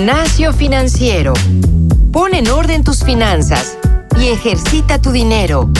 Gimnasio 0.00 0.54
Financiero. 0.54 1.34
Pon 2.10 2.32
en 2.34 2.48
orden 2.48 2.82
tus 2.82 3.04
finanzas 3.04 3.76
y 4.18 4.28
ejercita 4.28 4.98
tu 5.02 5.12
dinero. 5.12 5.70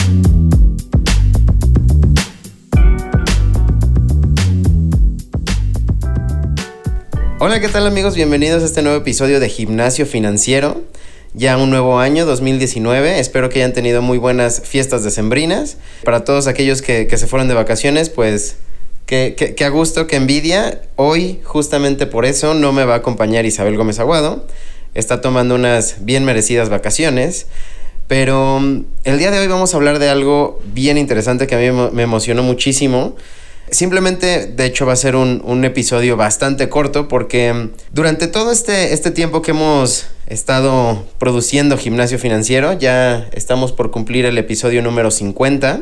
Hola, 7.39 7.59
¿qué 7.59 7.67
tal 7.67 7.87
amigos? 7.87 8.13
Bienvenidos 8.13 8.61
a 8.61 8.67
este 8.67 8.83
nuevo 8.83 8.99
episodio 8.99 9.39
de 9.39 9.49
Gimnasio 9.49 10.05
Financiero. 10.05 10.83
Ya 11.33 11.57
un 11.57 11.71
nuevo 11.71 11.97
año, 11.97 12.27
2019. 12.27 13.19
Espero 13.19 13.49
que 13.49 13.57
hayan 13.63 13.73
tenido 13.73 14.03
muy 14.03 14.19
buenas 14.19 14.61
fiestas 14.63 15.03
decembrinas. 15.03 15.77
Para 16.03 16.23
todos 16.23 16.45
aquellos 16.45 16.83
que, 16.83 17.09
se 17.17 17.25
fueron 17.25 17.47
de 17.47 17.55
vacaciones, 17.55 18.11
pues 18.11 18.57
que, 19.11 19.55
que, 19.57 19.65
a 19.65 19.69
gusto, 19.69 20.07
que 20.07 20.15
envidia. 20.15 20.83
Hoy, 20.95 21.41
justamente 21.43 22.07
por 22.07 22.23
eso, 22.23 22.53
no 22.53 22.71
me 22.71 22.85
va 22.85 22.93
a 22.93 22.97
acompañar 22.97 23.45
Isabel 23.45 23.75
Gómez 23.75 23.99
Aguado. 23.99 24.47
Está 24.93 25.19
tomando 25.19 25.55
unas 25.55 26.05
bien 26.05 26.23
merecidas 26.23 26.69
vacaciones. 26.69 27.47
Pero 28.07 28.61
mm, 28.61 28.85
el 29.03 29.19
día 29.19 29.29
de 29.29 29.39
hoy 29.39 29.47
vamos 29.47 29.73
a 29.73 29.77
hablar 29.77 29.99
de 29.99 30.07
algo 30.07 30.61
bien 30.73 30.97
interesante 30.97 31.45
que 31.45 31.55
a 31.55 31.57
mí 31.57 31.89
me 31.91 32.03
emocionó 32.03 32.41
muchísimo. 32.41 33.17
Simplemente, 33.69 34.47
de 34.47 34.65
hecho, 34.65 34.85
va 34.85 34.93
a 34.93 34.95
ser 34.95 35.17
un, 35.17 35.65
episodio 35.65 36.15
bastante 36.15 36.69
corto 36.69 37.09
porque 37.09 37.51
mm, 37.51 37.69
durante 37.91 38.27
todo 38.27 38.53
este, 38.53 38.93
este 38.93 39.11
tiempo 39.11 39.41
que 39.41 39.51
hemos 39.51 40.07
estado 40.27 41.05
produciendo 41.17 41.77
Gimnasio 41.77 42.17
Financiero, 42.17 42.79
ya 42.79 43.27
estamos 43.33 43.73
por 43.73 43.91
cumplir 43.91 44.25
el 44.25 44.37
episodio 44.37 44.81
número 44.81 45.11
50. 45.11 45.81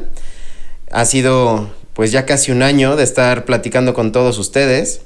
Ha 0.92 1.06
sido 1.06 1.70
pues 2.00 2.14
ya 2.14 2.26
casi 2.26 2.54
un 2.54 2.64
año 2.64 2.96
de 2.96 3.04
estar 3.04 3.44
platicando 3.44 3.94
con 3.94 4.14
todos 4.14 4.38
ustedes. 4.38 5.02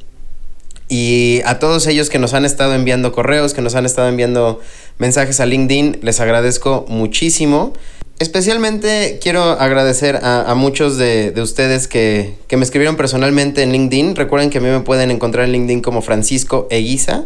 Y 0.90 1.42
a 1.44 1.58
todos 1.58 1.88
ellos 1.88 2.12
que 2.12 2.20
nos 2.20 2.36
han 2.36 2.46
estado 2.46 2.76
enviando 2.76 3.12
correos, 3.12 3.56
que 3.56 3.64
nos 3.64 3.74
han 3.74 3.88
estado 3.88 4.10
enviando 4.10 4.62
mensajes 5.00 5.40
a 5.40 5.48
LinkedIn, 5.48 6.02
les 6.04 6.20
agradezco 6.20 6.86
muchísimo. 6.88 7.74
Especialmente 8.20 9.18
quiero 9.20 9.42
agradecer 9.42 10.20
a, 10.22 10.54
muchos 10.54 11.00
de, 11.00 11.34
ustedes 11.42 11.88
que, 11.88 12.36
me 12.52 12.62
escribieron 12.62 12.96
personalmente 12.96 13.64
en 13.64 13.72
LinkedIn. 13.72 14.16
Recuerden 14.16 14.52
que 14.52 14.60
a 14.60 14.62
mí 14.62 14.68
me 14.68 14.82
pueden 14.82 15.10
encontrar 15.10 15.46
en 15.46 15.54
LinkedIn 15.54 15.82
como 15.82 16.04
Francisco 16.04 16.68
Eguiza. 16.70 17.24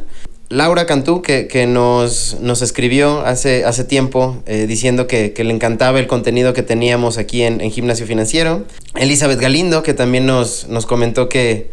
Laura 0.50 0.86
Cantú, 0.86 1.22
que, 1.22 1.68
nos, 1.68 2.38
nos, 2.40 2.62
escribió 2.62 3.20
hace, 3.26 3.66
hace 3.66 3.84
tiempo 3.84 4.38
eh, 4.46 4.66
diciendo 4.66 5.06
que, 5.06 5.34
le 5.38 5.54
encantaba 5.54 6.00
el 6.00 6.08
contenido 6.08 6.54
que 6.54 6.64
teníamos 6.64 7.18
aquí 7.18 7.44
en, 7.44 7.60
Gimnasio 7.70 8.06
Financiero. 8.06 8.64
Elizabeth 8.96 9.40
Galindo, 9.40 9.84
que 9.84 9.94
también 9.94 10.26
nos, 10.26 10.70
nos 10.70 10.86
comentó 10.86 11.28
que 11.28 11.70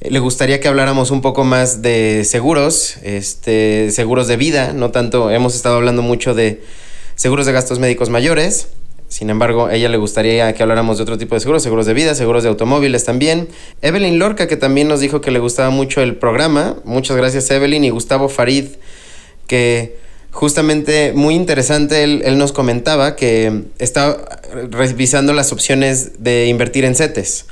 le 0.00 0.18
gustaría 0.20 0.58
que 0.58 0.68
habláramos 0.68 1.10
un 1.10 1.20
poco 1.20 1.44
más 1.44 1.82
de 1.82 2.24
seguros, 2.24 2.96
este, 3.02 3.90
seguros 3.90 4.26
de 4.26 4.36
vida, 4.38 4.72
no 4.72 4.90
tanto, 4.90 5.30
hemos 5.30 5.54
estado 5.54 5.76
hablando 5.76 6.00
mucho 6.00 6.34
de 6.34 6.62
seguros 7.16 7.44
de 7.44 7.52
gastos 7.52 7.78
médicos 7.78 8.08
mayores. 8.08 8.68
Sin 9.08 9.30
embargo, 9.30 9.66
a 9.66 9.74
ella 9.74 9.88
le 9.88 9.96
gustaría 9.96 10.52
que 10.54 10.62
habláramos 10.62 10.96
de 10.96 11.04
otro 11.04 11.18
tipo 11.18 11.34
de 11.34 11.40
seguros, 11.40 11.62
seguros 11.62 11.86
de 11.86 11.94
vida, 11.94 12.14
seguros 12.14 12.42
de 12.42 12.48
automóviles 12.48 13.04
también. 13.04 13.48
Evelyn 13.80 14.18
Lorca, 14.18 14.48
que 14.48 14.56
también 14.56 14.88
nos 14.88 15.00
dijo 15.00 15.20
que 15.20 15.30
le 15.30 15.38
gustaba 15.38 15.70
mucho 15.70 16.00
el 16.00 16.16
programa. 16.16 16.76
Muchas 16.84 17.16
gracias, 17.16 17.50
Evelyn. 17.50 17.84
Y 17.84 17.90
Gustavo 17.90 18.28
Farid, 18.28 18.66
que 19.46 19.96
justamente 20.34 21.12
muy 21.14 21.34
interesante, 21.34 22.02
él, 22.02 22.38
nos 22.38 22.52
comentaba 22.52 23.14
que 23.14 23.62
está 23.78 24.18
revisando 24.70 25.32
las 25.32 25.52
opciones 25.52 26.24
de 26.24 26.48
invertir 26.48 26.84
en 26.84 26.96
CETES. 26.96 27.46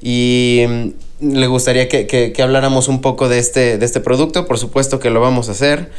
Y 0.00 0.64
mm, 0.68 1.32
le 1.34 1.46
gustaría 1.48 1.88
que, 1.88 2.06
que, 2.06 2.42
habláramos 2.42 2.86
un 2.86 3.00
poco 3.00 3.28
de 3.28 3.38
este, 3.38 3.76
de 3.76 3.84
este 3.84 3.98
producto. 3.98 4.46
Por 4.46 4.58
supuesto 4.58 5.00
que 5.00 5.10
lo 5.10 5.20
vamos 5.20 5.48
a 5.48 5.52
hacer. 5.52 5.90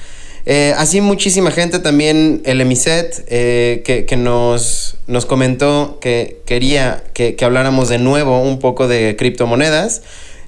Eh, 0.46 0.74
así 0.78 1.02
muchísima 1.02 1.52
gente 1.52 1.80
también, 1.80 2.42
el 2.46 2.62
Emiset, 2.62 3.26
eh, 3.28 3.84
que, 4.08 4.18
nos, 4.18 4.98
nos 5.08 5.26
comentó 5.26 6.00
que 6.00 6.42
quería 6.46 7.04
que, 7.14 7.36
habláramos 7.42 7.90
de 7.90 8.00
nuevo 8.00 8.42
un 8.42 8.60
poco 8.60 8.88
de 8.88 9.16
criptomonedas, 9.18 10.02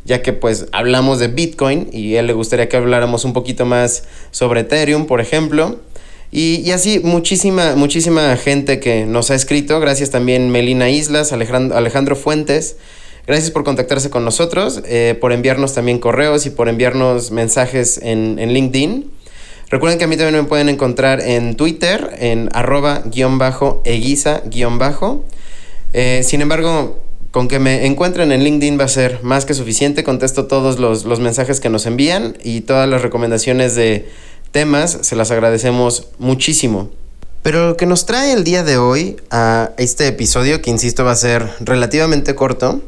ya 0.05 0.21
que 0.21 0.33
pues 0.33 0.67
hablamos 0.71 1.19
de 1.19 1.27
Bitcoin 1.27 1.89
y 1.91 2.15
él 2.15 2.27
le 2.27 2.33
gustaría 2.33 2.67
que 2.69 2.77
habláramos 2.77 3.25
un 3.25 3.33
poquito 3.33 3.65
más 3.65 4.03
sobre 4.31 4.61
Ethereum, 4.61 5.05
por 5.05 5.21
ejemplo. 5.21 5.79
Y, 6.31 6.71
así 6.71 6.99
muchísima, 6.99 7.75
muchísima 7.75 8.35
gente 8.37 8.79
que 8.79 9.05
nos 9.05 9.31
ha 9.31 9.35
escrito. 9.35 9.79
Gracias 9.81 10.11
también 10.11 10.49
Melina 10.49 10.89
Islas, 10.89 11.33
Alejandro, 11.33 11.77
Alejandro 11.77 12.15
Fuentes. 12.15 12.77
Gracias 13.27 13.51
por 13.51 13.63
contactarse 13.63 14.09
con 14.09 14.25
nosotros, 14.25 14.81
eh, 14.85 15.15
por 15.19 15.31
enviarnos 15.31 15.73
también 15.73 15.99
correos 15.99 16.45
y 16.45 16.49
por 16.49 16.69
enviarnos 16.69 17.31
mensajes 17.31 17.99
en, 18.01 18.39
en 18.39 18.53
LinkedIn. 18.53 19.11
Recuerden 19.71 19.97
que 19.97 20.03
a 20.03 20.07
mí 20.07 20.17
también 20.17 20.43
me 20.43 20.49
pueden 20.49 20.67
encontrar 20.67 21.21
en 21.21 21.55
Twitter, 21.55 22.17
en 22.19 22.49
arroba 22.51 23.03
guion 23.05 23.37
bajo 23.37 23.81
eguiza 23.85 24.41
guion 24.45 24.77
bajo. 24.77 25.23
Eh, 25.93 26.23
sin 26.25 26.41
embargo, 26.41 26.99
con 27.31 27.47
que 27.47 27.57
me 27.59 27.85
encuentren 27.85 28.33
en 28.33 28.43
LinkedIn 28.43 28.77
va 28.77 28.83
a 28.83 28.89
ser 28.89 29.23
más 29.23 29.45
que 29.45 29.53
suficiente. 29.53 30.03
Contesto 30.03 30.45
todos 30.45 30.77
los, 30.77 31.05
los 31.05 31.21
mensajes 31.21 31.61
que 31.61 31.69
nos 31.69 31.85
envían 31.85 32.37
y 32.43 32.61
todas 32.61 32.89
las 32.89 33.01
recomendaciones 33.01 33.73
de 33.75 34.09
temas. 34.51 34.97
Se 35.03 35.15
las 35.15 35.31
agradecemos 35.31 36.09
muchísimo. 36.19 36.89
Pero 37.41 37.69
lo 37.69 37.77
que 37.77 37.85
nos 37.85 38.05
trae 38.05 38.33
el 38.33 38.43
día 38.43 38.63
de 38.63 38.77
hoy 38.77 39.15
a 39.31 39.71
este 39.77 40.05
episodio, 40.07 40.61
que 40.61 40.69
insisto 40.69 41.05
va 41.05 41.11
a 41.11 41.15
ser 41.15 41.47
relativamente 41.61 42.35
corto, 42.35 42.81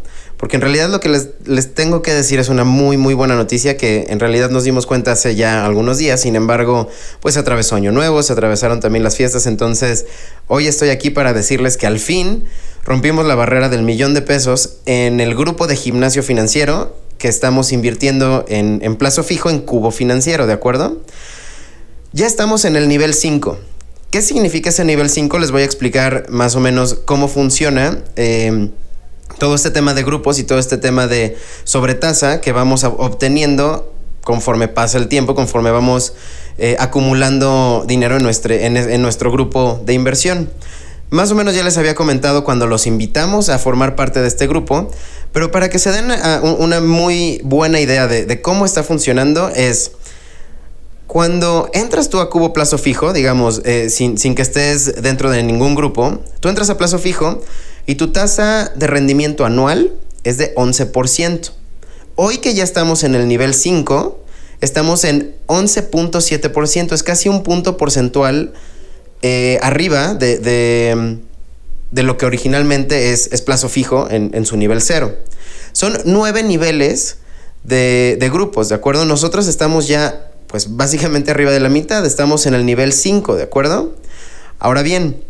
porque 0.43 0.57
en 0.57 0.61
realidad 0.61 0.89
lo 0.89 0.99
que 0.99 1.07
les, 1.07 1.73
tengo 1.73 2.01
que 2.01 2.13
decir 2.13 2.37
es 2.37 2.49
una 2.49 2.65
muy, 2.65 2.97
muy 2.97 3.13
buena 3.13 3.33
noticia 3.33 3.77
que 3.77 4.07
en 4.09 4.19
realidad 4.19 4.49
nos 4.49 4.65
dimos 4.65 4.85
cuenta 4.85 5.13
hace 5.13 5.35
ya 5.35 5.65
algunos 5.65 5.99
días. 5.99 6.19
Sin 6.19 6.35
embargo, 6.35 6.89
pues 7.21 7.35
se 7.35 7.39
atravesó 7.39 7.77
Año 7.77 7.93
Nuevo, 7.93 8.21
se 8.21 8.33
atravesaron 8.33 8.81
también 8.81 9.05
las 9.05 9.15
fiestas. 9.15 9.47
Entonces, 9.47 10.05
hoy 10.49 10.67
estoy 10.67 10.89
aquí 10.89 11.11
para 11.11 11.31
decirles 11.31 11.77
que 11.77 11.87
al 11.87 11.97
fin 11.97 12.43
rompimos 12.83 13.25
la 13.25 13.35
barrera 13.35 13.69
del 13.69 13.83
millón 13.83 14.13
de 14.13 14.21
pesos 14.21 14.79
en 14.85 15.21
el 15.21 15.33
grupo 15.33 15.65
de 15.65 15.77
gimnasio 15.77 16.23
financiero 16.23 16.93
que 17.17 17.29
estamos 17.29 17.71
invirtiendo 17.71 18.43
en, 18.49 18.97
plazo 18.97 19.23
fijo 19.23 19.49
en 19.49 19.59
cubo 19.59 19.91
financiero, 19.91 20.45
¿de 20.45 20.51
acuerdo? 20.51 21.03
Ya 22.11 22.27
estamos 22.27 22.65
en 22.65 22.75
el 22.75 22.89
nivel 22.89 23.13
5. 23.13 23.59
¿Qué 24.11 24.21
significa 24.21 24.71
ese 24.71 24.83
nivel 24.83 25.09
5? 25.09 25.39
Les 25.39 25.51
voy 25.51 25.61
a 25.61 25.65
explicar 25.65 26.25
más 26.27 26.57
o 26.57 26.59
menos 26.59 26.95
cómo 27.05 27.29
funciona. 27.29 28.03
Eh, 28.17 28.71
todo 29.43 29.55
este 29.55 29.71
tema 29.71 29.93
de 29.93 30.03
grupos 30.03 30.39
y 30.39 30.45
todo 30.45 30.57
este 30.57 30.77
tema 30.77 31.05
de 31.05 31.35
sobretasa 31.65 32.39
que 32.39 32.53
vamos 32.53 32.85
obteniendo 32.85 33.91
conforme 34.21 34.69
pasa 34.69 34.97
el 34.97 35.09
tiempo, 35.09 35.35
conforme 35.35 35.69
vamos 35.69 36.13
eh, 36.57 36.77
acumulando 36.79 37.83
dinero 37.85 38.15
en 38.15 38.23
nuestro, 38.23 38.53
en, 38.53 39.01
nuestro 39.01 39.33
grupo 39.33 39.81
de 39.83 39.91
inversión. 39.91 40.49
Más 41.09 41.29
o 41.31 41.35
menos 41.35 41.55
ya 41.55 41.63
les 41.65 41.77
había 41.77 41.93
comentado 41.93 42.45
cuando 42.45 42.67
los 42.67 42.87
invitamos 42.87 43.49
a 43.49 43.59
formar 43.59 43.97
parte 43.97 44.21
de 44.21 44.29
este 44.29 44.47
grupo, 44.47 44.89
pero 45.33 45.51
para 45.51 45.69
que 45.69 45.77
se 45.77 45.91
den 45.91 46.09
una 46.41 46.79
muy 46.79 47.41
buena 47.43 47.81
idea 47.81 48.07
de, 48.07 48.41
cómo 48.41 48.63
está 48.63 48.81
funcionando 48.81 49.49
es... 49.49 49.91
Cuando 51.05 51.69
entras 51.73 52.09
tú 52.09 52.21
a 52.21 52.29
Cubo 52.29 52.53
Plazo 52.53 52.77
Fijo, 52.79 53.11
digamos, 53.11 53.61
eh, 53.65 53.89
sin, 53.91 54.17
sin 54.17 54.33
que 54.33 54.41
estés 54.41 55.03
dentro 55.03 55.29
de 55.29 55.43
ningún 55.43 55.75
grupo, 55.75 56.21
tú 56.39 56.47
entras 56.47 56.71
a 56.71 56.77
Plazo 56.77 56.97
Fijo, 56.97 57.41
y 57.85 57.95
tu 57.95 58.11
tasa 58.11 58.71
de 58.75 58.87
rendimiento 58.87 59.45
anual 59.45 59.93
es 60.23 60.37
de 60.37 60.55
11%. 60.55 61.51
Hoy 62.15 62.37
que 62.37 62.53
ya 62.53 62.63
estamos 62.63 63.03
en 63.03 63.15
el 63.15 63.27
nivel 63.27 63.53
5, 63.53 64.23
estamos 64.61 65.03
en 65.03 65.35
11.7%, 65.47 66.93
es 66.93 67.03
casi 67.03 67.29
un 67.29 67.43
punto 67.43 67.75
porcentual 67.77 68.53
eh, 69.21 69.59
arriba 69.61 70.13
de, 70.13 70.37
de, 71.91 72.03
lo 72.03 72.17
que 72.17 72.25
originalmente 72.25 73.11
es, 73.11 73.29
es 73.31 73.41
plazo 73.41 73.69
fijo 73.69 74.07
en, 74.09 74.45
su 74.45 74.57
nivel 74.57 74.81
0. 74.81 75.15
Son 75.71 75.97
nueve 76.05 76.43
niveles 76.43 77.17
de, 77.63 78.17
de, 78.19 78.29
grupos, 78.29 78.69
¿de 78.69 78.75
acuerdo? 78.75 79.05
Nosotros 79.05 79.47
estamos 79.47 79.87
ya, 79.87 80.29
pues 80.47 80.75
básicamente 80.75 81.31
arriba 81.31 81.51
de 81.51 81.59
la 81.59 81.69
mitad, 81.69 82.05
estamos 82.05 82.45
en 82.45 82.53
el 82.53 82.65
nivel 82.65 82.93
5, 82.93 83.35
¿de 83.35 83.43
acuerdo? 83.43 83.95
Ahora 84.59 84.81
bien, 84.81 85.23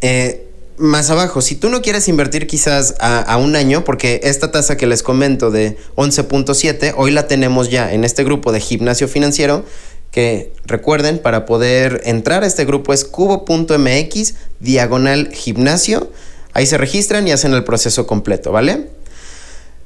eh, 0.00 0.48
más 0.76 1.10
abajo. 1.10 1.40
Si 1.40 1.54
tú 1.56 1.68
no 1.68 1.82
quieres 1.82 2.08
invertir 2.08 2.46
quizás 2.46 2.94
a, 2.98 3.36
un 3.36 3.56
año, 3.56 3.84
porque 3.84 4.20
esta 4.24 4.50
tasa 4.50 4.76
que 4.76 4.86
les 4.86 5.02
comento 5.02 5.50
de 5.50 5.76
11.7, 5.96 6.94
hoy 6.96 7.10
la 7.10 7.26
tenemos 7.26 7.70
ya 7.70 7.92
en 7.92 8.04
este 8.04 8.24
grupo 8.24 8.52
de 8.52 8.60
gimnasio 8.60 9.08
financiero, 9.08 9.64
que 10.10 10.52
recuerden, 10.66 11.18
para 11.18 11.46
poder 11.46 12.02
entrar 12.04 12.44
a 12.44 12.46
este 12.46 12.64
grupo 12.64 12.92
es 12.92 13.04
cubo.mx 13.04 14.34
diagonal 14.60 15.30
gimnasio. 15.32 16.10
Ahí 16.52 16.66
se 16.66 16.76
registran 16.76 17.26
y 17.26 17.32
hacen 17.32 17.54
el 17.54 17.64
proceso 17.64 18.06
completo, 18.06 18.52
¿vale? 18.52 18.88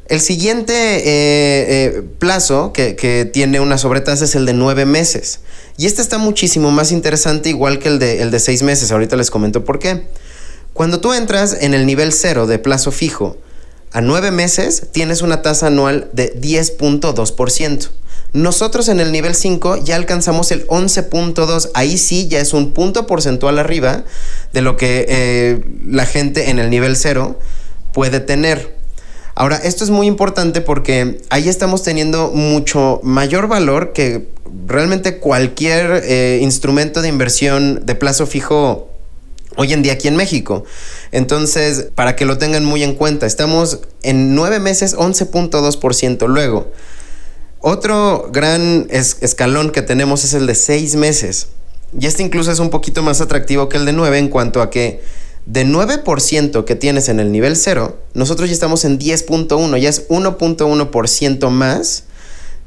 El 0.09 0.21
siguiente 0.21 0.73
eh, 0.73 1.05
eh, 1.07 2.03
plazo 2.19 2.73
que, 2.73 2.97
que, 2.97 3.25
tiene 3.25 3.61
una 3.61 3.77
sobretasa 3.77 4.25
es 4.25 4.35
el 4.35 4.47
de 4.47 4.53
nueve 4.53 4.85
meses. 4.85 5.41
Y 5.77 5.87
este 5.87 6.01
está 6.01 6.19
muchísimo 6.19 6.71
más 6.71 6.93
interesante, 6.93 7.49
igual 7.49 7.79
que 7.79 7.89
el 7.89 7.99
de, 7.99 8.23
el 8.23 8.31
de 8.31 8.41
seis 8.41 8.63
meses. 8.63 8.93
Ahorita 8.93 9.17
les 9.17 9.31
comento 9.31 9.65
por 9.65 9.79
qué. 9.79 10.05
Cuando 10.77 11.01
tú 11.01 11.15
entras 11.15 11.57
en 11.59 11.73
el 11.73 11.87
nivel 11.87 12.13
cero 12.13 12.47
de 12.47 12.59
plazo 12.59 12.93
fijo 12.93 13.39
a 13.93 14.03
nueve 14.03 14.31
meses, 14.31 14.89
tienes 14.93 15.23
una 15.23 15.41
tasa 15.41 15.69
anual 15.69 16.11
de 16.13 16.39
10.2%. 16.39 17.89
Nosotros 18.35 18.91
en 18.91 19.01
el 19.01 19.11
nivel 19.11 19.35
5 19.35 19.79
ya 19.79 19.97
alcanzamos 19.97 20.53
el 20.53 20.67
11.2. 20.67 21.71
Ahí 21.73 21.97
sí 21.97 22.29
ya 22.29 22.41
es 22.41 22.53
un 22.53 22.75
punto 22.75 23.07
porcentual 23.07 23.59
arriba 23.59 24.05
de 24.53 24.61
lo 24.61 24.77
que 24.77 25.07
eh, 25.09 25.65
la 25.87 26.05
gente 26.05 26.51
en 26.51 26.59
el 26.59 26.69
nivel 26.69 26.95
0 26.97 27.41
puede 27.95 28.21
tener. 28.21 28.77
Ahora, 29.35 29.57
esto 29.57 29.83
es 29.83 29.89
muy 29.89 30.07
importante 30.07 30.61
porque 30.61 31.23
ahí 31.31 31.49
estamos 31.49 31.85
teniendo 31.85 32.33
mucho 32.33 33.01
mayor 33.03 33.49
valor 33.49 33.95
que 33.95 34.29
realmente 34.67 35.21
cualquier 35.21 36.03
eh, 36.05 36.41
instrumento 36.43 37.01
de 37.01 37.09
inversión 37.09 37.87
de 37.87 37.95
plazo 37.95 38.27
fijo 38.27 38.91
hoy 39.57 39.73
en 39.73 39.83
día 39.83 39.95
aquí 39.95 40.09
en 40.09 40.17
México. 40.17 40.65
Entonces, 41.13 41.89
para 41.95 42.17
que 42.17 42.25
lo 42.25 42.39
tengan 42.39 42.65
muy 42.65 42.83
en 42.83 42.95
cuenta, 42.95 43.27
estamos 43.27 43.81
en 44.03 44.35
nueve 44.35 44.61
meses 44.61 44.97
11.2%. 44.97 46.29
Luego, 46.29 46.71
otro 47.61 48.29
gran 48.33 48.87
escalón 48.91 49.71
que 49.71 49.83
tenemos 49.83 50.25
es 50.25 50.35
el 50.35 50.47
de 50.47 50.55
seis 50.55 50.95
meses. 50.95 51.49
Y 51.99 52.07
este 52.07 52.23
incluso 52.23 52.53
es 52.53 52.59
un 52.59 52.71
poquito 52.71 53.03
más 53.03 53.21
atractivo 53.21 53.69
que 53.69 53.77
el 53.77 53.87
de 53.87 53.93
nueve 53.93 54.19
en 54.19 54.29
cuanto 54.29 54.61
a 54.61 54.71
que 54.71 55.01
de 55.47 55.65
9% 55.65 56.65
que 56.65 56.75
tienes 56.75 57.09
en 57.09 57.21
el 57.21 57.31
nivel 57.31 57.57
0, 57.57 57.97
nosotros 58.15 58.49
ya 58.49 58.53
estamos 58.53 58.85
en 58.85 58.99
10.1, 58.99 59.79
ya 59.79 59.89
es 59.89 60.09
1.1% 60.09 61.51
más 61.51 62.05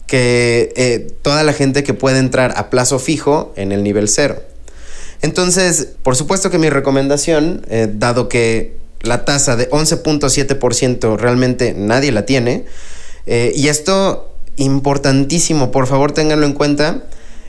que 0.07 0.73
eh, 0.75 1.07
toda 1.21 1.43
la 1.43 1.53
gente 1.53 1.83
que 1.83 1.93
puede 1.93 2.19
entrar 2.19 2.53
a 2.55 2.69
plazo 2.69 2.97
fijo 2.97 3.53
en 3.55 3.71
el 3.71 3.83
nivel 3.83 4.07
0. 4.07 4.41
Entonces, 5.21 5.87
por 6.03 6.15
supuesto 6.15 6.49
que 6.49 6.57
mi 6.57 6.69
recomendación, 6.69 7.65
eh, 7.69 7.87
dado 7.91 8.29
que 8.29 8.77
la 9.01 9.25
tasa 9.25 9.55
de 9.55 9.69
11.7% 9.69 11.17
realmente 11.17 11.73
nadie 11.73 12.11
la 12.11 12.25
tiene, 12.25 12.65
eh, 13.25 13.51
y 13.55 13.67
esto 13.67 14.33
importantísimo, 14.57 15.71
por 15.71 15.87
favor 15.87 16.11
ténganlo 16.11 16.45
en 16.45 16.53
cuenta, 16.53 17.03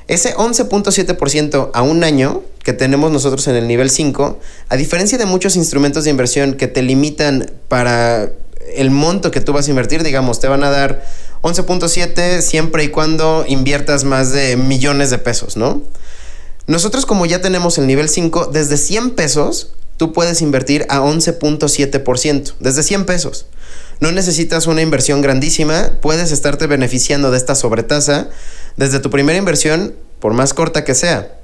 ese 0.08 0.34
11.7% 0.34 1.70
a 1.72 1.82
un 1.82 2.02
año 2.02 2.42
que 2.64 2.72
tenemos 2.72 3.12
nosotros 3.12 3.46
en 3.48 3.56
el 3.56 3.68
nivel 3.68 3.90
5, 3.90 4.38
a 4.68 4.76
diferencia 4.76 5.18
de 5.18 5.26
muchos 5.26 5.56
instrumentos 5.56 6.04
de 6.04 6.10
inversión 6.10 6.54
que 6.54 6.66
te 6.66 6.82
limitan 6.82 7.50
para 7.68 8.30
el 8.74 8.90
monto 8.90 9.30
que 9.30 9.40
tú 9.40 9.52
vas 9.52 9.66
a 9.66 9.70
invertir, 9.70 10.02
digamos, 10.02 10.40
te 10.40 10.48
van 10.48 10.64
a 10.64 10.70
dar 10.70 11.04
11.7 11.42 12.40
siempre 12.42 12.84
y 12.84 12.88
cuando 12.88 13.44
inviertas 13.46 14.04
más 14.04 14.32
de 14.32 14.56
millones 14.56 15.10
de 15.10 15.18
pesos, 15.18 15.56
¿no? 15.56 15.82
Nosotros 16.70 17.04
como 17.04 17.26
ya 17.26 17.40
tenemos 17.40 17.78
el 17.78 17.88
nivel 17.88 18.08
5, 18.08 18.50
desde 18.52 18.76
100 18.76 19.16
pesos 19.16 19.72
tú 19.96 20.12
puedes 20.12 20.40
invertir 20.40 20.86
a 20.88 21.00
11.7%, 21.00 22.52
desde 22.60 22.84
100 22.84 23.06
pesos. 23.06 23.46
No 23.98 24.12
necesitas 24.12 24.68
una 24.68 24.80
inversión 24.80 25.20
grandísima, 25.20 25.98
puedes 26.00 26.30
estarte 26.30 26.68
beneficiando 26.68 27.32
de 27.32 27.38
esta 27.38 27.56
sobretasa 27.56 28.28
desde 28.76 29.00
tu 29.00 29.10
primera 29.10 29.36
inversión, 29.36 29.96
por 30.20 30.32
más 30.32 30.54
corta 30.54 30.84
que 30.84 30.94
sea. 30.94 31.40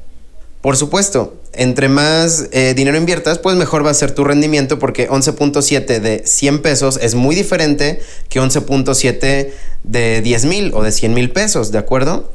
Por 0.61 0.76
supuesto, 0.76 1.34
entre 1.55 1.88
más 1.88 2.46
eh, 2.52 2.75
dinero 2.76 2.96
inviertas, 2.96 3.40
pues 3.40 3.56
mejor 3.56 3.84
va 3.84 3.90
a 3.90 3.94
ser 3.94 4.12
tu 4.12 4.23
rendimiento 4.23 4.78
porque 4.78 5.08
11.7 5.08 5.99
de 5.99 6.23
100 6.25 6.62
pesos 6.62 7.00
es 7.02 7.17
muy 7.17 7.34
diferente 7.34 8.00
que 8.28 8.40
11.7 8.40 9.50
de 9.82 10.20
10 10.23 10.44
mil 10.44 10.73
o 10.73 10.84
de 10.84 10.93
100 10.93 11.14
mil 11.14 11.32
pesos, 11.32 11.73
¿de 11.73 11.78
acuerdo? 11.78 12.32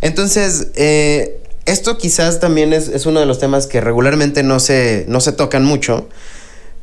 Entonces, 0.00 0.72
eh, 0.74 1.41
esto 1.66 1.98
quizás 1.98 2.40
también 2.40 2.72
es, 2.72 3.06
uno 3.06 3.20
de 3.20 3.26
los 3.26 3.38
temas 3.38 3.66
que 3.66 3.80
regularmente 3.80 4.42
no 4.42 4.60
se, 4.60 5.04
no 5.08 5.20
se 5.20 5.32
tocan 5.32 5.64
mucho. 5.64 6.08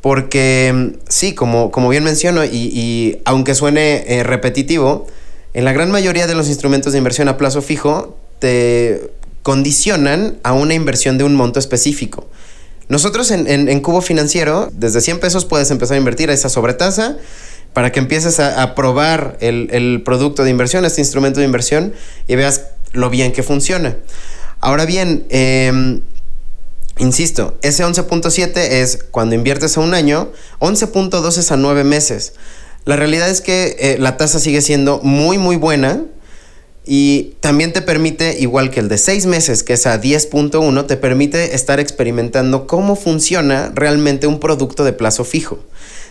Porque 0.00 0.94
sí, 1.08 1.34
como, 1.34 1.70
como 1.70 1.90
bien 1.90 2.04
menciono, 2.04 2.44
y, 2.44 3.20
aunque 3.26 3.54
suene 3.54 4.04
eh, 4.06 4.22
repetitivo, 4.22 5.06
en 5.52 5.64
la 5.64 5.72
gran 5.72 5.90
mayoría 5.90 6.26
de 6.26 6.34
los 6.34 6.48
instrumentos 6.48 6.92
de 6.92 6.98
inversión 6.98 7.28
a 7.28 7.36
plazo 7.36 7.60
fijo 7.60 8.16
te 8.38 9.10
condicionan 9.42 10.38
a 10.42 10.52
una 10.52 10.74
inversión 10.74 11.18
de 11.18 11.24
un 11.24 11.34
monto 11.34 11.58
específico. 11.58 12.28
Nosotros 12.88 13.30
en, 13.30 13.80
Cubo 13.80 14.00
Financiero, 14.00 14.68
desde 14.72 15.00
100 15.00 15.20
pesos 15.20 15.44
puedes 15.44 15.70
empezar 15.70 15.94
a 15.94 15.98
invertir 15.98 16.28
a 16.30 16.32
esa 16.32 16.48
sobretasa 16.48 17.16
para 17.72 17.92
que 17.92 18.00
empieces 18.00 18.40
a, 18.40 18.74
probar 18.74 19.36
el, 19.40 20.02
producto 20.04 20.42
de 20.42 20.50
inversión, 20.50 20.84
este 20.84 21.00
instrumento 21.00 21.38
de 21.38 21.46
inversión, 21.46 21.92
y 22.26 22.34
veas 22.34 22.64
lo 22.92 23.08
bien 23.08 23.32
que 23.32 23.44
funciona. 23.44 23.96
Ahora 24.60 24.84
bien, 24.84 25.26
em, 25.30 26.02
insisto, 26.98 27.58
ese 27.62 27.84
11.7 27.84 28.82
es 28.82 28.98
cuando 29.10 29.34
inviertes 29.34 29.76
a 29.76 29.80
un 29.80 29.94
año, 29.94 30.30
11.2 30.58 31.38
es 31.38 31.50
a 31.50 31.56
nueve 31.56 31.84
meses. 31.84 32.34
La 32.84 32.96
realidad 32.96 33.28
es 33.28 33.40
que 33.40 33.76
eh, 33.78 33.96
la 33.98 34.16
tasa 34.16 34.38
sigue 34.38 34.60
siendo 34.60 35.00
muy, 35.02 35.38
muy 35.38 35.56
buena. 35.56 36.02
Y 36.86 37.36
también 37.40 37.72
te 37.72 37.82
permite, 37.82 38.40
igual 38.40 38.70
que 38.70 38.80
el 38.80 38.88
de 38.88 38.98
6 38.98 39.26
meses, 39.26 39.62
que 39.62 39.74
es 39.74 39.86
a 39.86 40.00
10.1, 40.00 40.86
te 40.86 40.96
permite 40.96 41.54
estar 41.54 41.78
experimentando 41.78 42.66
cómo 42.66 42.96
funciona 42.96 43.70
realmente 43.74 44.26
un 44.26 44.40
producto 44.40 44.82
de 44.82 44.92
plazo 44.92 45.24
fijo. 45.24 45.60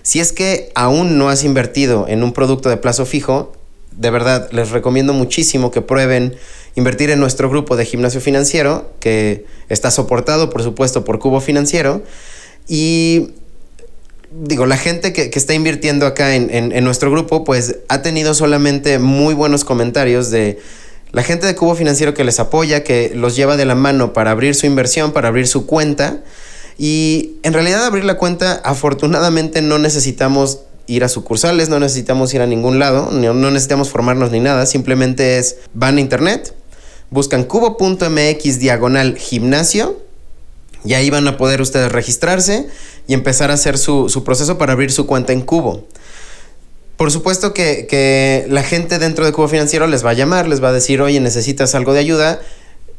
Si 0.04 0.20
es 0.20 0.32
que 0.32 0.72
aún 0.76 1.18
no 1.18 1.30
has 1.30 1.44
invertido 1.44 2.08
en 2.08 2.24
un 2.24 2.34
producto 2.34 2.70
de 2.70 2.78
plazo 2.78 3.06
fijo, 3.06 3.52
de 3.92 4.10
verdad 4.10 4.50
les 4.52 4.70
recomiendo 4.70 5.14
muchísimo 5.14 5.72
que 5.72 5.82
prueben 5.82 6.36
invertir 6.76 7.10
en 7.10 7.20
nuestro 7.20 7.50
grupo 7.50 7.76
de 7.76 7.86
gimnasio 7.86 8.22
financiero, 8.22 8.94
que 9.00 9.46
está 9.68 9.92
soportado, 9.92 10.50
por 10.50 10.64
supuesto, 10.64 11.04
por 11.04 11.20
Cubo 11.20 11.42
Financiero. 11.42 12.04
Y 12.68 13.32
digo, 14.32 14.66
la 14.66 14.78
gente 14.78 15.14
que, 15.14 15.30
está 15.34 15.54
invirtiendo 15.54 16.06
acá 16.06 16.36
en, 16.36 16.84
nuestro 16.84 17.12
grupo, 17.12 17.44
pues 17.44 17.78
ha 17.90 18.02
tenido 18.02 18.34
solamente 18.34 19.00
muy 19.00 19.34
buenos 19.34 19.64
comentarios 19.66 20.30
de 20.30 20.60
la 21.12 21.24
gente 21.24 21.48
de 21.48 21.56
Cubo 21.56 21.76
Financiero 21.76 22.14
que 22.14 22.24
les 22.24 22.40
apoya, 22.40 22.84
que 22.84 23.12
los 23.16 23.36
lleva 23.36 23.58
de 23.58 23.66
la 23.66 23.76
mano 23.76 24.14
para 24.14 24.32
abrir 24.32 24.56
su 24.56 24.66
inversión, 24.66 25.12
para 25.12 25.28
abrir 25.30 25.48
su 25.48 25.66
cuenta. 25.66 26.22
Y 26.78 27.38
en 27.44 27.54
realidad 27.54 27.84
abrir 27.84 28.06
la 28.06 28.16
cuenta, 28.16 28.54
afortunadamente 28.64 29.62
no 29.62 29.80
necesitamos 29.80 30.62
ir 30.90 31.04
a 31.04 31.10
sucursales, 31.10 31.70
no 31.70 31.80
necesitamos 31.80 32.34
ir 32.34 32.42
a 32.42 32.48
ningún 32.48 32.80
lado, 32.80 33.12
no, 33.12 33.34
necesitamos 33.52 33.90
formarnos 33.90 34.32
ni 34.32 34.40
nada, 34.40 34.66
simplemente 34.66 35.38
es 35.38 35.58
van 35.74 35.98
a 35.98 36.02
internet, 36.02 36.54
buscan 37.12 37.44
cubo.mx 37.44 38.60
diagonal 38.60 39.16
gimnasio 39.18 40.02
y 40.84 40.96
ahí 40.96 41.10
van 41.10 41.28
a 41.28 41.38
poder 41.38 41.62
ustedes 41.62 41.92
registrarse 41.92 42.68
y 43.08 43.14
empezar 43.14 43.52
a 43.52 43.54
hacer 43.54 43.78
su, 43.78 44.24
proceso 44.26 44.58
para 44.58 44.74
abrir 44.74 44.92
su 44.92 45.06
cuenta 45.06 45.32
en 45.32 45.42
Cubo. 45.42 45.88
Por 46.98 47.12
supuesto 47.12 47.54
que, 47.54 48.46
la 48.50 48.64
gente 48.64 48.98
dentro 48.98 49.26
de 49.26 49.32
Cubo 49.32 49.48
Financiero 49.48 49.88
les 49.88 50.04
va 50.04 50.12
a 50.12 50.14
llamar, 50.14 50.48
les 50.48 50.62
va 50.64 50.70
a 50.70 50.74
decir, 50.74 51.02
oye, 51.02 51.20
necesitas 51.20 51.76
algo 51.76 51.94
de 51.94 52.00
ayuda, 52.00 52.42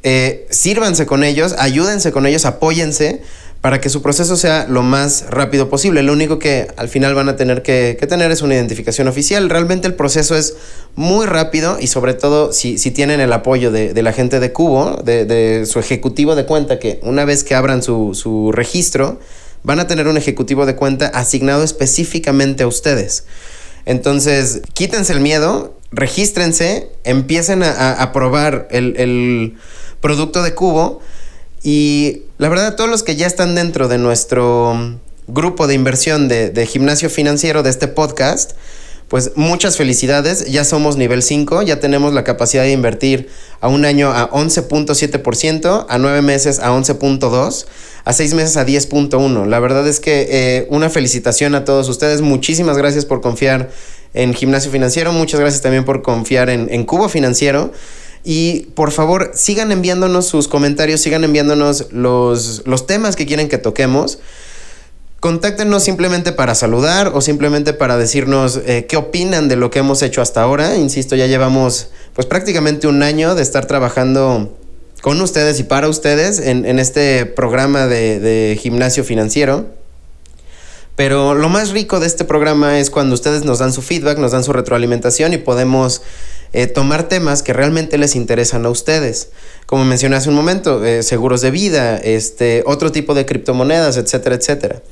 eh, 0.02 0.46
sírvanse 0.50 1.06
con 1.06 1.24
ellos, 1.24 1.54
ayúdense 1.58 2.12
con 2.12 2.26
ellos, 2.26 2.44
apóyense 2.46 3.22
para 3.60 3.80
que 3.80 3.90
su 3.90 4.00
proceso 4.00 4.36
sea 4.36 4.66
lo 4.68 4.82
más 4.82 5.26
rápido 5.28 5.68
posible. 5.68 6.02
Lo 6.02 6.14
único 6.14 6.38
que 6.38 6.68
al 6.76 6.88
final 6.88 7.14
van 7.14 7.28
a 7.28 7.36
tener 7.36 7.62
que, 7.62 7.94
tener 8.08 8.30
es 8.30 8.40
una 8.40 8.54
identificación 8.54 9.06
oficial. 9.06 9.50
Realmente 9.50 9.86
el 9.86 9.94
proceso 9.94 10.34
es 10.34 10.54
muy 10.96 11.26
rápido 11.26 11.76
y 11.78 11.86
sobre 11.86 12.14
todo 12.14 12.54
si, 12.54 12.76
tienen 12.90 13.20
el 13.20 13.32
apoyo 13.32 13.70
de, 13.70 14.02
la 14.02 14.12
gente 14.12 14.40
de 14.40 14.52
Cubo, 14.52 15.02
de, 15.04 15.66
su 15.66 15.78
ejecutivo 15.78 16.36
de 16.36 16.46
cuenta, 16.46 16.78
que 16.78 17.00
una 17.02 17.26
vez 17.26 17.44
que 17.44 17.54
abran 17.54 17.82
su, 17.82 18.50
registro, 18.54 19.20
van 19.62 19.78
a 19.78 19.86
tener 19.86 20.08
un 20.08 20.16
ejecutivo 20.16 20.64
de 20.64 20.74
cuenta 20.74 21.08
asignado 21.08 21.62
específicamente 21.62 22.62
a 22.62 22.66
ustedes. 22.66 23.24
Entonces, 23.84 24.62
quítense 24.72 25.12
el 25.12 25.20
miedo, 25.20 25.74
regístrense, 25.92 26.88
empiecen 27.04 27.62
a, 27.62 28.10
probar 28.14 28.68
el 28.70 29.58
producto 30.00 30.42
de 30.42 30.54
Cubo 30.54 31.02
y 31.62 32.22
la 32.40 32.48
verdad, 32.48 32.74
todos 32.74 32.88
los 32.88 33.02
que 33.02 33.16
ya 33.16 33.26
están 33.26 33.54
dentro 33.54 33.86
de 33.86 33.98
nuestro 33.98 34.98
grupo 35.26 35.66
de 35.66 35.74
inversión 35.74 36.26
de, 36.26 36.66
gimnasio 36.66 37.10
financiero 37.10 37.62
de 37.62 37.68
este 37.68 37.86
podcast, 37.86 38.52
pues 39.08 39.32
muchas 39.34 39.76
felicidades, 39.76 40.50
ya 40.50 40.64
somos 40.64 40.96
nivel 40.96 41.22
5, 41.22 41.60
ya 41.60 41.80
tenemos 41.80 42.14
la 42.14 42.24
capacidad 42.24 42.62
de 42.62 42.72
invertir 42.72 43.28
a 43.60 43.68
un 43.68 43.84
año 43.84 44.10
a 44.10 44.30
11.7%, 44.30 45.84
a 45.86 45.98
9 45.98 46.22
meses 46.22 46.60
a 46.60 46.70
11.2%, 46.70 47.66
a 48.06 48.12
6 48.14 48.32
meses 48.32 48.56
a 48.56 48.64
10.1%. 48.64 49.44
La 49.44 49.60
verdad 49.60 49.86
es 49.86 50.00
que 50.00 50.26
eh, 50.30 50.66
una 50.70 50.88
felicitación 50.88 51.54
a 51.54 51.66
todos 51.66 51.90
ustedes, 51.90 52.22
muchísimas 52.22 52.78
gracias 52.78 53.04
por 53.04 53.20
confiar 53.20 53.68
en 54.14 54.32
gimnasio 54.32 54.72
financiero, 54.72 55.12
muchas 55.12 55.40
gracias 55.40 55.60
también 55.60 55.84
por 55.84 56.00
confiar 56.00 56.48
en 56.48 56.84
Cubo 56.86 57.10
Financiero. 57.10 57.70
Y 58.24 58.66
por 58.74 58.92
favor, 58.92 59.32
sigan 59.34 59.72
enviándonos 59.72 60.26
sus 60.26 60.48
comentarios, 60.48 61.00
sigan 61.00 61.24
enviándonos 61.24 61.92
los, 61.92 62.62
temas 62.86 63.16
que 63.16 63.26
quieren 63.26 63.48
que 63.48 63.58
toquemos. 63.58 64.18
Contáctenos 65.20 65.82
simplemente 65.82 66.32
para 66.32 66.54
saludar 66.54 67.12
o 67.14 67.20
simplemente 67.20 67.74
para 67.74 67.96
decirnos 67.96 68.60
eh, 68.64 68.86
qué 68.88 68.96
opinan 68.96 69.48
de 69.48 69.56
lo 69.56 69.70
que 69.70 69.80
hemos 69.80 70.02
hecho 70.02 70.22
hasta 70.22 70.42
ahora. 70.42 70.76
Insisto, 70.76 71.14
ya 71.16 71.26
llevamos 71.26 71.90
pues 72.14 72.26
prácticamente 72.26 72.86
un 72.86 73.02
año 73.02 73.34
de 73.34 73.42
estar 73.42 73.66
trabajando 73.66 74.56
con 75.02 75.20
ustedes 75.20 75.60
y 75.60 75.64
para 75.64 75.88
ustedes 75.88 76.40
en, 76.40 76.78
este 76.78 77.26
programa 77.26 77.86
de, 77.86 78.18
de 78.20 78.58
gimnasio 78.60 79.04
financiero. 79.04 79.79
Pero 81.00 81.34
lo 81.34 81.48
más 81.48 81.70
rico 81.70 81.98
de 81.98 82.06
este 82.06 82.26
programa 82.26 82.78
es 82.78 82.90
cuando 82.90 83.14
ustedes 83.14 83.42
nos 83.42 83.58
dan 83.58 83.72
su 83.72 83.80
feedback, 83.80 84.18
nos 84.18 84.32
dan 84.32 84.44
su 84.44 84.52
retroalimentación 84.52 85.32
y 85.32 85.38
podemos 85.38 86.02
eh, 86.52 86.66
tomar 86.66 87.08
temas 87.08 87.42
que 87.42 87.54
realmente 87.54 87.96
les 87.96 88.14
interesan 88.14 88.66
a 88.66 88.68
ustedes. 88.68 89.30
Como 89.64 89.86
mencioné 89.86 90.16
hace 90.16 90.28
un 90.28 90.34
momento, 90.34 90.84
eh, 90.84 91.02
seguros 91.02 91.40
de 91.40 91.50
vida, 91.50 91.96
este, 91.96 92.62
otro 92.66 92.92
tipo 92.92 93.14
de 93.14 93.24
criptomonedas, 93.24 93.96
etcétera, 93.96 94.34
etcétera. 94.34 94.82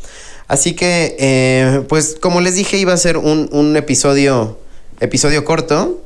Así 0.46 0.72
que, 0.72 1.14
eh, 1.18 1.82
pues 1.90 2.16
como 2.18 2.40
les 2.40 2.54
dije, 2.54 2.78
iba 2.78 2.94
a 2.94 2.96
ser 2.96 3.18
un, 3.18 3.50
un 3.52 3.76
episodio, 3.76 4.58
episodio 5.00 5.44
corto. 5.44 6.02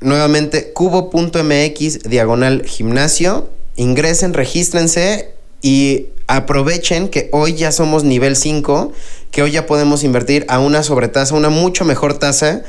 Nuevamente, 0.00 0.72
cubo.mx 0.72 2.04
diagonal 2.04 2.62
gimnasio. 2.64 3.48
Ingresen, 3.74 4.34
regístrense 4.34 5.34
y 5.62 6.11
aprovechen 6.26 7.08
que 7.08 7.28
hoy 7.32 7.54
ya 7.54 7.72
somos 7.72 8.04
nivel 8.04 8.36
5, 8.36 8.92
que 9.30 9.42
hoy 9.42 9.52
ya 9.52 9.66
podemos 9.66 10.04
invertir 10.04 10.44
a 10.48 10.58
una 10.58 10.82
sobretasa, 10.82 11.34
una 11.34 11.48
mucho 11.48 11.84
mejor 11.84 12.18
tasa 12.18 12.62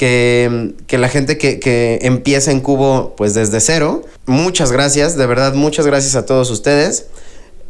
que, 0.00 0.98
la 0.98 1.08
gente 1.08 1.36
que, 1.36 1.98
empieza 2.02 2.50
en 2.52 2.60
Cubo 2.60 3.14
pues 3.16 3.34
desde 3.34 3.60
cero. 3.60 4.02
Muchas 4.24 4.72
gracias, 4.72 5.16
de 5.16 5.26
verdad, 5.26 5.52
muchas 5.52 5.86
gracias 5.86 6.16
a 6.16 6.24
todos 6.24 6.50
ustedes. 6.50 7.06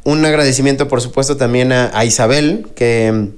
Un 0.04 0.24
agradecimiento 0.24 0.86
por 0.86 1.00
supuesto 1.00 1.36
también 1.36 1.72
a, 1.72 2.04
Isabel, 2.04 2.68
que 2.76 3.30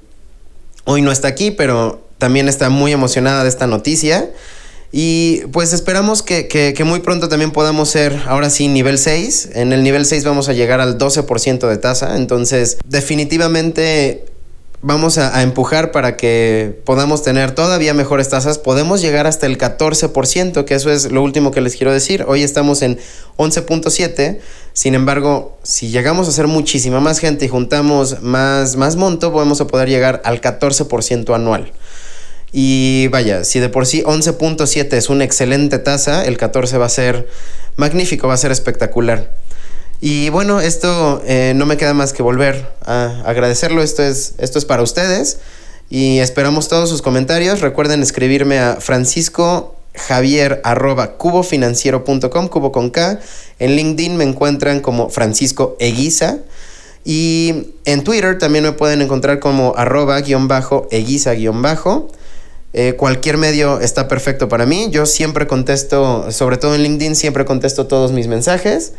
hoy 0.85 1.01
no 1.01 1.11
está 1.11 1.29
aquí, 1.29 1.51
pero 1.51 2.03
también 2.19 2.49
está 2.49 2.69
muy 2.69 2.93
emocionada 2.93 3.45
de 3.45 3.49
esta 3.49 3.67
noticia. 3.67 4.29
Y 4.95 5.47
pues 5.53 5.73
esperamos 5.73 6.23
que, 6.23 6.75
muy 6.85 7.01
pronto 7.01 7.31
también 7.31 7.51
podamos 7.51 7.89
ser, 7.89 8.21
ahora 8.27 8.51
sí, 8.51 8.69
nivel 8.69 8.99
6. 8.99 9.49
En 9.55 9.73
el 9.73 9.83
nivel 9.83 10.05
6 10.05 10.23
vamos 10.25 10.51
a 10.51 10.53
llegar 10.53 10.83
al 10.83 10.99
12% 10.99 11.67
de 11.67 11.79
tasa. 11.79 12.17
Entonces, 12.17 12.77
definitivamente 12.87 14.27
vamos 14.83 15.17
a, 15.17 15.43
empujar 15.43 15.93
para 15.93 16.19
que 16.19 16.79
podamos 16.85 17.23
tener 17.23 17.53
todavía 17.53 17.95
mejores 17.95 18.29
tasas. 18.29 18.59
Podemos 18.59 19.01
llegar 19.01 19.27
hasta 19.27 19.47
el 19.47 19.57
14%, 19.57 20.67
que 20.67 20.75
eso 20.75 20.91
es 20.91 21.11
lo 21.11 21.23
último 21.23 21.53
que 21.53 21.63
les 21.63 21.75
quiero 21.75 21.91
decir. 21.91 22.27
Hoy 22.29 22.43
estamos 22.43 22.83
en 22.83 22.99
11.7. 23.39 24.41
Sin 24.75 24.95
embargo, 24.95 25.57
si 25.63 25.89
llegamos 25.89 26.29
a 26.29 26.33
ser 26.33 26.49
muchísima 26.49 27.01
más 27.01 27.19
gente 27.19 27.47
y 27.47 27.49
juntamos 27.49 28.21
más, 28.21 28.77
más 28.77 28.97
monto, 28.97 29.33
podemos 29.33 29.59
a 29.63 29.67
poder 29.67 29.89
llegar 29.89 30.21
al 30.27 30.43
14% 30.43 31.35
anual. 31.35 31.73
Y 32.53 33.09
vaya, 33.09 33.45
si 33.45 33.61
de 33.61 33.71
por 33.71 33.87
sí 33.87 34.03
11.7 34.03 34.93
es 34.93 35.09
una 35.09 35.25
excelente 35.25 35.79
tasa, 35.79 36.25
el 36.25 36.37
14 36.37 36.77
va 36.77 36.87
a 36.87 36.91
ser 36.91 37.27
magnífico, 37.77 38.29
va 38.29 38.35
a 38.35 38.39
ser 38.39 38.53
espectacular. 38.53 39.31
Y 40.01 40.31
bueno, 40.31 40.61
esto 40.61 41.23
eh, 41.27 41.53
no 41.55 41.65
me 41.65 41.77
queda 41.77 41.95
más 41.95 42.13
que 42.13 42.23
volver 42.23 42.69
a 42.85 43.23
agradecerlo. 43.25 43.83
Esto 43.83 44.03
es, 44.03 44.35
esto 44.39 44.59
es 44.59 44.65
para 44.65 44.83
ustedes. 44.83 45.39
Y 45.91 46.19
esperamos 46.19 46.69
todos 46.69 46.89
sus 46.89 47.03
comentarios. 47.03 47.61
Recuerden 47.61 48.03
escribirme 48.03 48.59
a 48.59 48.77
francisco 48.81 49.77
javier 49.95 50.61
arroba 50.65 51.13
cubo 51.19 51.43
con 52.73 52.91
K. 52.91 53.21
En 53.61 53.77
LinkedIn 53.77 54.17
me 54.17 54.25
encuentran 54.25 54.81
como 54.81 55.09
Francisco 55.09 55.77
Eguiza. 55.79 56.39
Y 57.05 57.69
en 57.85 58.03
Twitter 58.03 58.39
también 58.39 58.65
me 58.65 58.73
pueden 58.73 59.03
encontrar 59.03 59.39
como 59.39 59.75
arroba 59.77 60.21
guion 60.21 60.49
bajo 60.49 60.89
eguiza 60.91 61.35
guion 61.35 61.63
bajo. 61.63 62.09
Eh, 62.75 62.95
cualquier 62.97 63.37
medio 63.37 63.81
está 63.81 64.09
perfecto 64.09 64.49
para 64.49 64.67
mí. 64.67 64.89
Yo 64.91 65.07
siempre 65.07 65.47
contesto, 65.47 66.31
sobre 66.31 66.57
todo 66.57 66.75
en 66.75 66.83
LinkedIn, 66.83 67.17
siempre 67.17 67.45
contesto 67.45 67.87
todos 67.87 68.13
mis 68.13 68.29
mensajes. 68.29 68.93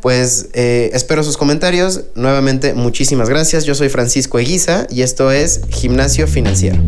Pues 0.00 0.48
eh, 0.54 0.90
espero 0.94 1.22
sus 1.22 1.36
comentarios. 1.36 2.02
Nuevamente, 2.14 2.72
muchísimas 2.72 3.28
gracias. 3.28 3.64
Yo 3.64 3.74
soy 3.74 3.90
Francisco 3.90 4.38
Eguiza 4.38 4.86
y 4.88 5.02
esto 5.02 5.30
es 5.30 5.60
Gimnasio 5.68 6.26
Financiero. 6.26 6.78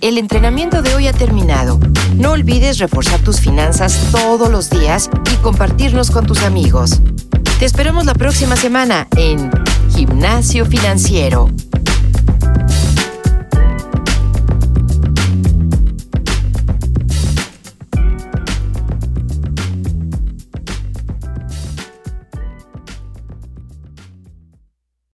El 0.00 0.16
entrenamiento 0.16 0.80
de 0.82 0.94
hoy 0.94 1.08
ha 1.08 1.12
terminado. 1.12 1.78
No 2.16 2.32
olvides 2.32 2.78
reforzar 2.78 3.20
tus 3.20 3.40
finanzas 3.40 3.98
todos 4.12 4.50
los 4.50 4.70
días 4.70 5.10
y 5.32 5.36
compartirnos 5.36 6.10
con 6.10 6.26
tus 6.26 6.42
amigos. 6.42 7.00
Te 7.58 7.66
esperamos 7.66 8.06
la 8.06 8.14
próxima 8.14 8.56
semana 8.56 9.06
en 9.16 9.50
Gimnasio 10.00 10.64
Financiero. 10.64 11.50